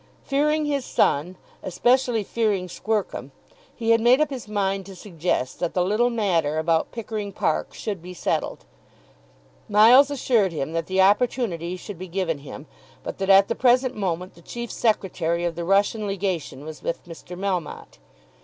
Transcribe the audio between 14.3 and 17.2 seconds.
the chief secretary of the Russian Legation was with